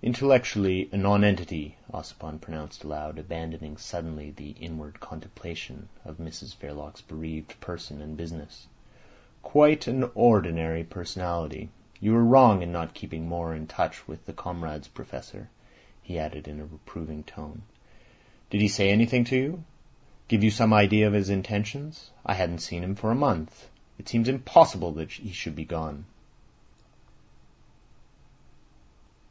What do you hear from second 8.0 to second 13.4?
and business. "Quite an ordinary personality. You are wrong in not keeping